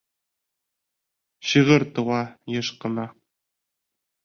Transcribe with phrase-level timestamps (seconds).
[1.51, 2.23] Шиғыр тыуа
[2.57, 3.07] йыш ҡына.